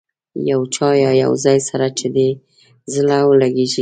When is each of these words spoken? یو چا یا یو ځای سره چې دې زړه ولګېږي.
یو 0.51 0.61
چا 0.73 0.89
یا 1.03 1.11
یو 1.23 1.33
ځای 1.43 1.59
سره 1.69 1.87
چې 1.97 2.07
دې 2.15 2.29
زړه 2.93 3.17
ولګېږي. 3.23 3.69